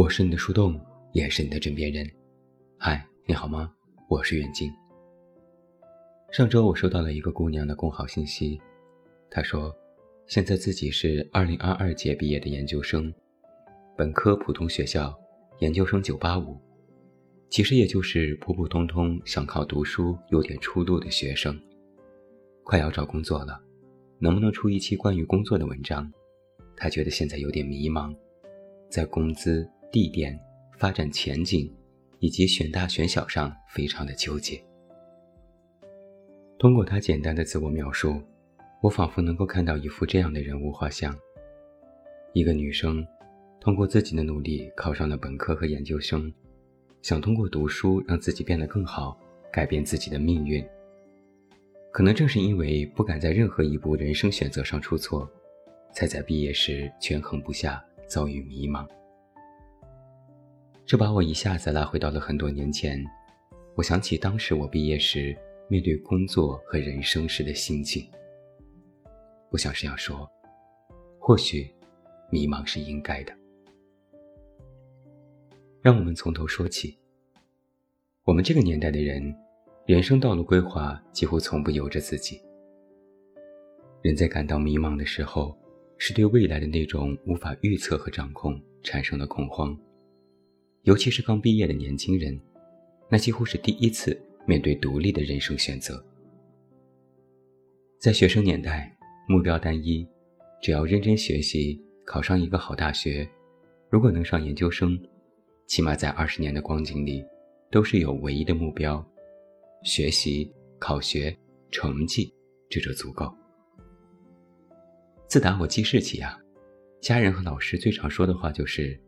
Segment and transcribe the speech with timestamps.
[0.00, 0.80] 我是你的树洞，
[1.12, 2.10] 也是你的枕边人。
[2.78, 3.70] 嗨，你好吗？
[4.08, 4.72] 我是远近。
[6.32, 8.58] 上周我收到了一个姑娘的公号信息，
[9.30, 9.70] 她说，
[10.26, 13.12] 现在自己是二零二二届毕业的研究生，
[13.94, 15.14] 本科普通学校，
[15.58, 16.56] 研究生九八五，
[17.50, 21.60] 其实也就是普普通通想靠读书有点出路的学生，
[22.64, 23.60] 快要找工作了，
[24.18, 26.10] 能不能出一期关于工作的文章？
[26.74, 28.16] 她觉得现在有点迷茫，
[28.88, 29.68] 在工资。
[29.92, 30.38] 地点、
[30.78, 31.68] 发展前景，
[32.20, 34.62] 以及选大选小上非常的纠结。
[36.58, 38.22] 通过他简单的自我描述，
[38.80, 41.12] 我仿佛能够看到一幅这样的人物画像：
[42.34, 43.04] 一个女生，
[43.60, 46.32] 通过自己的努力考上了本科和研究生，
[47.02, 49.18] 想通过读书让自己变得更好，
[49.50, 50.64] 改变自己的命运。
[51.90, 55.28] 可能正是因为不敢在任何一步人生选择上出错，
[55.92, 58.86] 才在毕业时权衡不下，遭遇迷茫。
[60.90, 63.00] 这把我一下子拉回到了很多年前，
[63.76, 65.32] 我想起当时我毕业时
[65.68, 68.04] 面对工作和人生时的心境。
[69.50, 70.28] 我想是要说，
[71.20, 71.72] 或许
[72.28, 73.32] 迷茫是应该的。
[75.80, 76.98] 让我们从头说起。
[78.24, 79.32] 我们这个年代的人，
[79.86, 82.42] 人生道路规划几乎从不由着自己。
[84.02, 85.56] 人在感到迷茫的时候，
[85.98, 89.78] 是对未来的那种无法预测和掌控产生了恐慌。
[90.84, 92.40] 尤其是刚毕业的年轻人，
[93.10, 96.02] 那几乎是第一次面对独立的人生选择。
[97.98, 98.96] 在学生年代，
[99.28, 100.08] 目标单一，
[100.62, 103.28] 只要认真学习，考上一个好大学，
[103.90, 104.98] 如果能上研究生，
[105.66, 107.22] 起码在二十年的光景里，
[107.70, 109.06] 都是有唯一的目标：
[109.82, 111.36] 学习、考学、
[111.70, 112.32] 成绩，
[112.70, 113.30] 这就足够。
[115.26, 116.40] 自打我记事起啊，
[117.02, 118.98] 家人和老师最常说的话就是。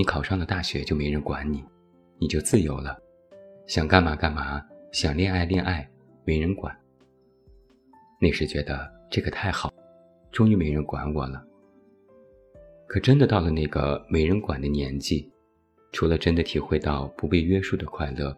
[0.00, 1.62] 你考上了大学就没人管你，
[2.18, 2.98] 你就自由了，
[3.66, 4.58] 想干嘛干嘛，
[4.92, 5.86] 想恋爱恋爱，
[6.24, 6.74] 没人管。
[8.18, 9.70] 那时觉得这个太好，
[10.32, 11.44] 终于没人管我了。
[12.86, 15.30] 可真的到了那个没人管的年纪，
[15.92, 18.34] 除了真的体会到不被约束的快乐，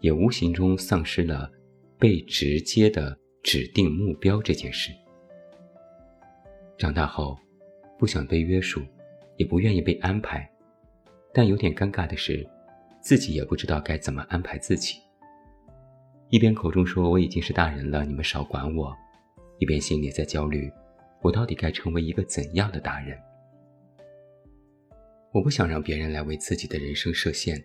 [0.00, 1.48] 也无形中丧失了
[1.96, 4.90] 被直接的指定目标这件事。
[6.76, 7.38] 长大后，
[8.00, 8.82] 不想被约束，
[9.36, 10.50] 也不愿意被安排。
[11.38, 12.44] 但有点尴尬的是，
[13.00, 14.98] 自己也不知道该怎么安排自己。
[16.30, 18.92] 一边口中说我已经是大人了，你们少管我；
[19.60, 20.68] 一边心里在焦虑，
[21.22, 23.16] 我到底该成为一个怎样的大人？
[25.32, 27.64] 我不想让别人来为自己的人生设限，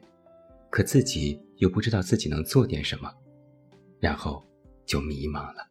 [0.69, 3.12] 可自己又不知道自己能做点什么，
[4.00, 4.45] 然后
[4.85, 5.67] 就迷茫了。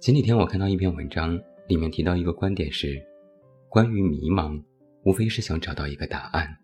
[0.00, 2.98] 前几天我看到一篇文章，里面提到一个观点是，
[3.68, 4.58] 关于迷茫。
[5.04, 6.56] 无非是想找到一个答案，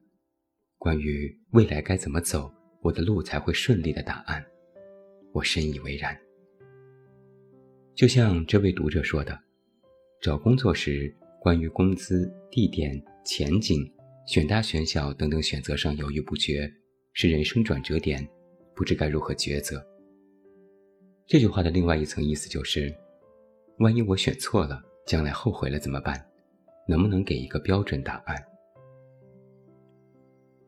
[0.78, 4.44] 关于未来该怎么走，我的路才会顺利的答案，
[5.32, 6.16] 我深以为然。
[7.94, 9.36] 就像这位读者说的，
[10.22, 13.84] 找工作时，关于工资、地点、前景、
[14.24, 16.72] 选大选小等等选择上犹豫不决，
[17.14, 18.24] 是人生转折点，
[18.76, 19.84] 不知该如何抉择。
[21.26, 22.94] 这句话的另外一层意思就是，
[23.78, 26.24] 万一我选错了，将来后悔了怎么办？
[26.88, 28.42] 能不能给一个标准答案？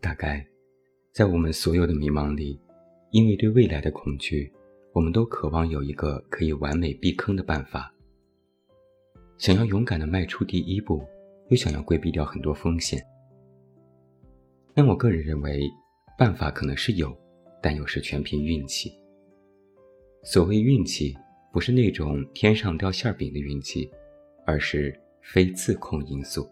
[0.03, 0.47] 大概，
[1.13, 2.61] 在我们所有的迷茫里，
[3.11, 4.53] 因为对未来的恐惧，
[4.93, 7.91] 我们都渴望有一个可以完美避坑的办法。
[9.39, 11.03] 想要勇敢的迈出第一步，
[11.49, 13.03] 又想要规避掉很多风险。
[14.75, 15.63] 但我个人认为，
[16.19, 17.17] 办法可能是有，
[17.63, 18.93] 但又是全凭运气。
[20.23, 21.17] 所谓运气，
[21.51, 23.91] 不是那种天上掉馅饼的运气，
[24.45, 24.95] 而是。
[25.33, 26.51] 非自控因素，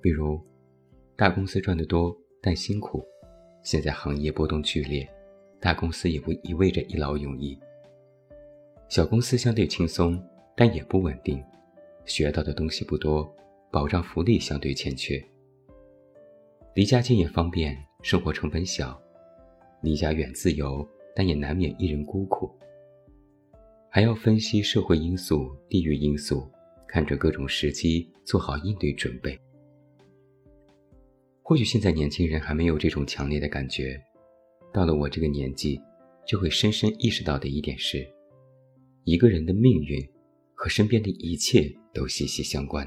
[0.00, 0.44] 比如
[1.14, 3.00] 大公司赚得多但辛苦，
[3.62, 5.08] 现在行业波动剧烈，
[5.60, 7.56] 大公司也不意味着一劳永逸；
[8.88, 10.20] 小公司相对轻松
[10.56, 11.40] 但也不稳定，
[12.04, 13.32] 学到的东西不多，
[13.70, 15.24] 保障福利相对欠缺；
[16.74, 19.00] 离家近也方便，生活成本小；
[19.80, 22.50] 离家远自由，但也难免一人孤苦。
[23.88, 26.50] 还要分析社会因素、地域因素。
[26.92, 29.40] 看准各种时机，做好应对准备。
[31.42, 33.98] 或许现在年轻人还没有这种强烈的感觉，
[34.74, 35.80] 到了我这个年纪，
[36.26, 38.06] 就会深深意识到的一点是：
[39.04, 40.06] 一个人的命运
[40.52, 42.86] 和身边的一切都息息相关。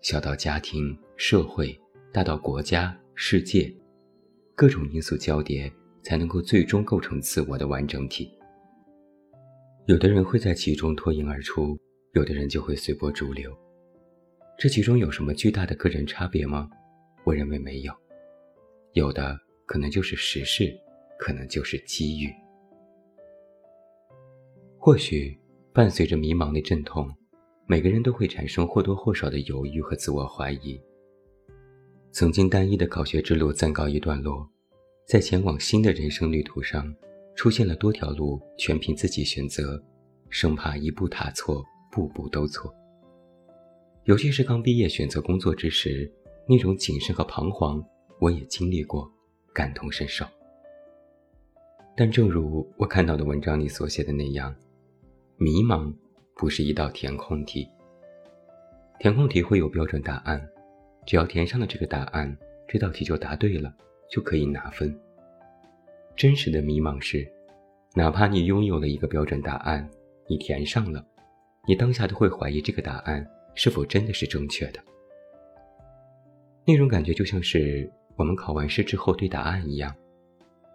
[0.00, 1.78] 小到家庭、社会，
[2.14, 3.70] 大到国家、世界，
[4.54, 5.70] 各种因素交叠，
[6.02, 8.32] 才能够最终构成自我的完整体。
[9.84, 11.78] 有的人会在其中脱颖而出。
[12.16, 13.54] 有的人就会随波逐流，
[14.56, 16.66] 这其中有什么巨大的个人差别吗？
[17.24, 17.92] 我认为没有，
[18.94, 20.74] 有的可能就是时势，
[21.18, 22.32] 可能就是机遇。
[24.78, 25.38] 或许
[25.74, 27.06] 伴随着迷茫的阵痛，
[27.66, 30.80] 每个人都会产生或多或少的犹豫和自我怀疑。
[32.12, 34.48] 曾经单一的考学之路暂告一段落，
[35.06, 36.96] 在前往新的人生旅途上，
[37.34, 39.78] 出现了多条路，全凭自己选择，
[40.30, 41.62] 生怕一步踏错，
[41.96, 42.70] 步步都错。
[44.04, 46.12] 尤其是刚毕业选择工作之时，
[46.46, 47.82] 那种谨慎和彷徨，
[48.20, 49.10] 我也经历过，
[49.54, 50.26] 感同身受。
[51.96, 54.54] 但正如我看到的文章里所写的那样，
[55.38, 55.90] 迷茫
[56.34, 57.66] 不是一道填空题。
[58.98, 60.46] 填空题会有标准答案，
[61.06, 62.36] 只要填上了这个答案，
[62.68, 63.74] 这道题就答对了，
[64.10, 64.94] 就可以拿分。
[66.14, 67.26] 真实的迷茫是，
[67.94, 69.88] 哪怕你拥有了一个标准答案，
[70.28, 71.02] 你填上了，
[71.66, 73.26] 你当下都会怀疑这个答案。
[73.58, 74.84] 是否真的是正确的？
[76.66, 79.96] 那种感觉就像是我们考完试之后对答案一样，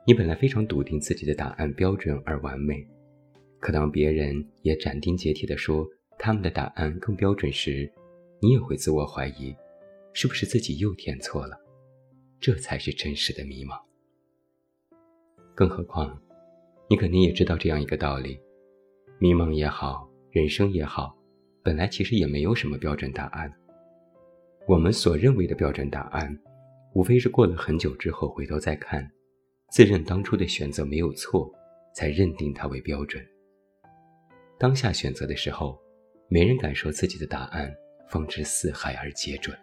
[0.04, 2.84] 你本来非常笃定自己的答案标准而完美，
[3.60, 7.88] 可当别人也斩钉截铁地说他们的答案更标准时，
[8.42, 9.56] 你也会自我怀疑，
[10.12, 11.56] 是不是自己又填错了？
[12.40, 13.80] 这才是真实的迷茫。
[15.54, 16.20] 更何况，
[16.90, 18.40] 你肯定也知道这样一个道理：
[19.20, 21.16] 迷茫也好，人生也好。
[21.64, 23.54] 本来其实也没有什么标准答案。
[24.68, 26.36] 我们所认为的标准答案，
[26.96, 29.08] 无非是过了很久之后回头再看，
[29.70, 31.54] 自认当初的选择没有错，
[31.94, 33.24] 才认定它为标准。
[34.58, 35.80] 当下选择的时候，
[36.30, 37.72] 没人敢说自己的答案
[38.10, 39.56] 方知四海而皆准。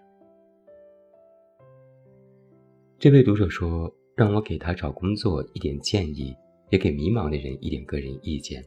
[2.97, 6.37] 这位读者说：“让我给他找工作一点建议，
[6.71, 8.65] 也给迷茫的人一点个人意见。”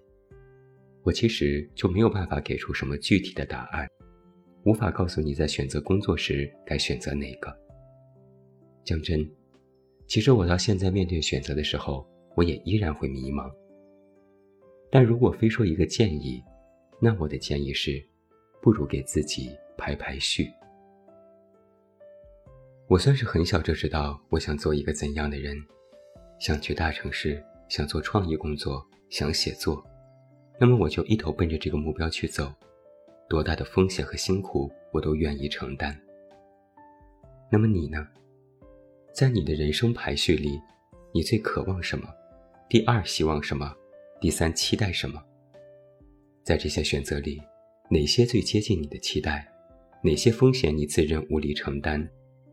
[1.04, 3.88] 我其实就没有办法给出什么具体的答案，
[4.64, 7.52] 无法告诉你在选择工作时该选择哪个。
[8.84, 9.28] 讲真，
[10.08, 13.52] 其实我到现在面对选择的时候，我也依然会迷茫。
[14.92, 16.44] 但如果非说一个建议，
[17.00, 18.04] 那我的建议是，
[18.62, 20.48] 不如给自己排排序。
[22.88, 25.58] 我算是很小就知道我想做一个怎样的人，
[26.40, 29.84] 想去大城市，想做创意工作，想写作。
[30.64, 32.54] 那么我就一头奔着这个目标去走，
[33.28, 36.00] 多大的风险和辛苦我都愿意承担。
[37.52, 38.08] 那么你呢？
[39.12, 40.62] 在你的人生排序里，
[41.16, 42.08] 你最渴望什么？
[42.70, 43.76] 第二希望什么？
[44.20, 45.20] 第三期待什么？
[46.44, 47.42] 在这些选择里，
[47.90, 49.52] 哪些最接近你的期待？
[50.04, 52.08] 哪些风险你自认无力承担？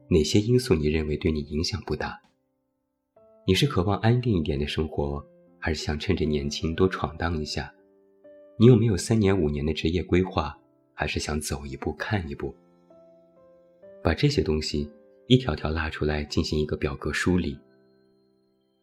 [0.09, 2.19] 哪些因素你认为对你影响不大？
[3.47, 5.23] 你是渴望安定一点的生活，
[5.59, 7.71] 还是想趁着年轻多闯荡一下？
[8.61, 10.59] 你有没有三年五年的职业规划？
[10.93, 12.53] 还是想走一步看一步？
[14.03, 14.91] 把这些东西
[15.29, 17.57] 一条条拉出来进行一个表格梳理。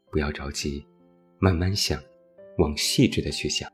[0.09, 0.85] 不要着急，
[1.39, 2.01] 慢慢想，
[2.57, 3.69] 往细致的去想。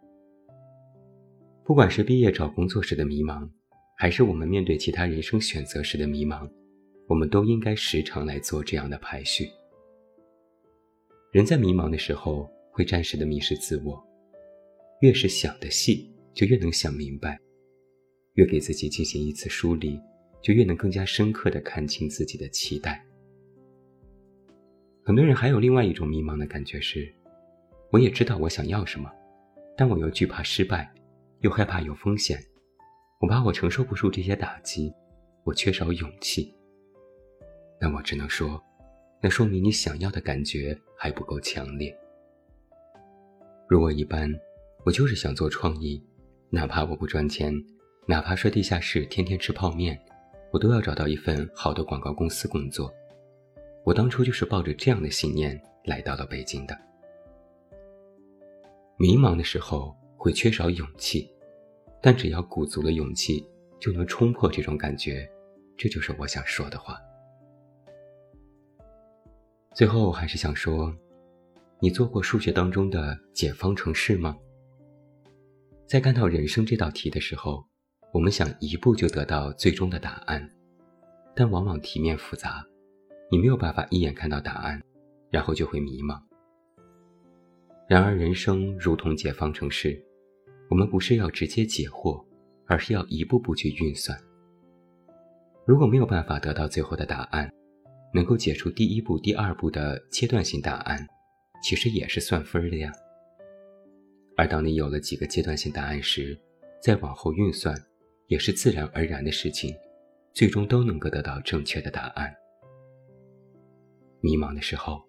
[1.63, 3.47] 不管是毕业找工作时的迷茫，
[3.95, 6.49] 还是我们面对其他人生选择时的迷茫，
[7.05, 9.51] 我们都应该时常来做这样的排序。
[11.31, 14.03] 人在迷茫的时候，会暂时的迷失自我。
[15.01, 17.35] 越是想的细，就越能想明白；
[18.33, 19.99] 越给自己进行一次梳理，
[20.43, 23.03] 就越能更加深刻地看清自己的期待。
[25.03, 27.11] 很多人还有另外一种迷茫的感觉是：
[27.91, 29.11] 我也知道我想要什么，
[29.75, 30.93] 但我又惧怕失败，
[31.39, 32.39] 又害怕有风险，
[33.19, 34.93] 我怕我承受不住这些打击，
[35.43, 36.53] 我缺少勇气。
[37.79, 38.63] 那我只能说，
[39.19, 41.91] 那说明你想要的感觉还不够强烈。
[43.67, 44.31] 如果一般。
[44.83, 46.03] 我就是想做创意，
[46.49, 47.53] 哪怕我不赚钱，
[48.07, 49.99] 哪怕睡地下室天天吃泡面，
[50.51, 52.91] 我都要找到一份好的广告公司工作。
[53.85, 56.77] 我当初就是抱着这样的信念来到了北京的。
[58.97, 61.29] 迷茫的时候会缺少勇气，
[62.01, 63.47] 但只要鼓足了勇气，
[63.79, 65.29] 就能冲破这种感觉。
[65.77, 66.99] 这就是我想说的话。
[69.73, 70.93] 最后还是想说，
[71.79, 74.35] 你做过数学当中的解方程式吗？
[75.91, 77.65] 在看到人生这道题的时候，
[78.13, 80.49] 我们想一步就得到最终的答案，
[81.35, 82.65] 但往往题面复杂，
[83.29, 84.81] 你没有办法一眼看到答案，
[85.29, 86.17] 然后就会迷茫。
[87.89, 90.01] 然而人生如同解方程式，
[90.69, 92.25] 我们不是要直接解惑，
[92.67, 94.17] 而是要一步步去运算。
[95.65, 97.51] 如果没有办法得到最后的答案，
[98.13, 101.05] 能够解出第一步、第二步的阶段性答案，
[101.61, 102.89] 其实也是算分的呀。
[104.35, 106.37] 而当你有了几个阶段性答案时，
[106.81, 107.75] 再往后运算，
[108.27, 109.75] 也是自然而然的事情，
[110.33, 112.33] 最终都能够得到正确的答案。
[114.21, 115.01] 迷茫的时候，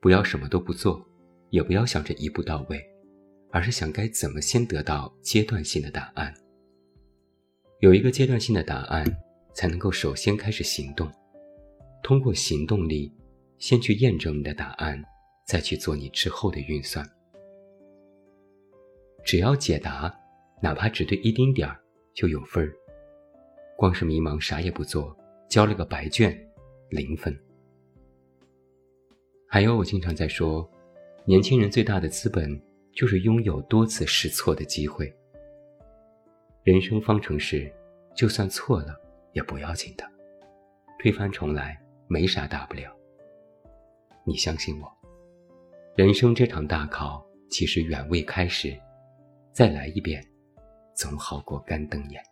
[0.00, 1.04] 不要什么都不做，
[1.50, 2.80] 也不要想着一步到位，
[3.50, 6.32] 而是想该怎么先得到阶段性的答案。
[7.80, 9.04] 有一个阶段性的答案，
[9.54, 11.10] 才能够首先开始行动。
[12.02, 13.12] 通过行动力，
[13.58, 15.00] 先去验证你的答案，
[15.46, 17.08] 再去做你之后的运算。
[19.24, 20.14] 只要解答，
[20.60, 21.80] 哪怕只对一丁点儿，
[22.14, 22.72] 就有分儿。
[23.76, 25.16] 光是迷茫啥也不做，
[25.48, 26.36] 交了个白卷，
[26.90, 27.36] 零分。
[29.48, 30.68] 还有，我经常在说，
[31.24, 32.60] 年轻人最大的资本
[32.92, 35.12] 就是拥有多次试错的机会。
[36.64, 37.72] 人生方程式，
[38.14, 38.98] 就算错了
[39.32, 40.04] 也不要紧的，
[40.98, 41.76] 推翻重来
[42.06, 42.94] 没啥大不了。
[44.24, 44.88] 你相信我，
[45.96, 48.78] 人生这场大考其实远未开始，
[49.52, 50.24] 再来一遍，
[50.94, 52.22] 总好过干瞪眼。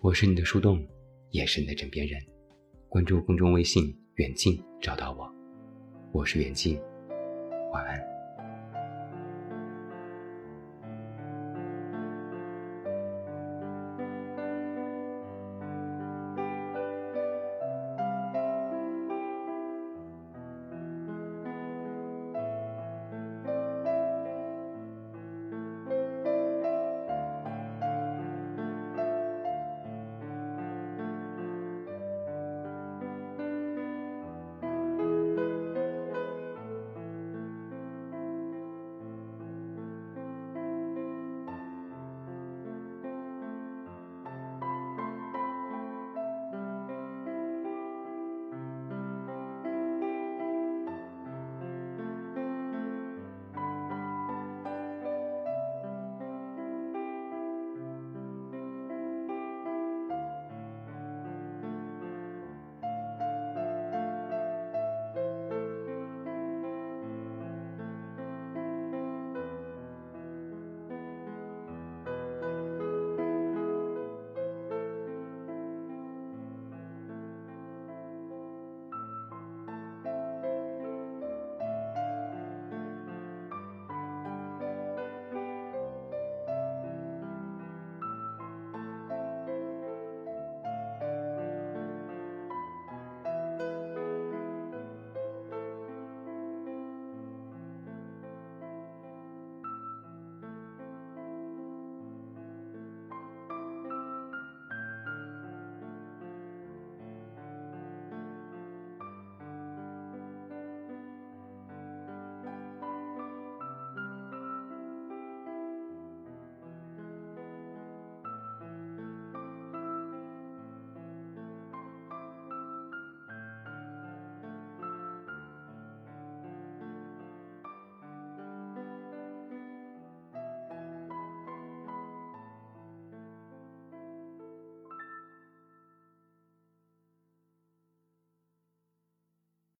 [0.00, 0.86] 我是你的树洞，
[1.30, 2.20] 也是你的枕边人。
[2.88, 3.94] 关注公众微信。
[4.16, 5.32] 远近找到我，
[6.12, 6.78] 我是远近，
[7.72, 8.09] 晚安。